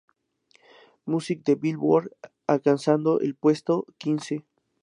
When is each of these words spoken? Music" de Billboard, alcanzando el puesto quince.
Music" 1.05 1.43
de 1.43 1.53
Billboard, 1.53 2.09
alcanzando 2.47 3.19
el 3.19 3.35
puesto 3.35 3.85
quince. 3.99 4.43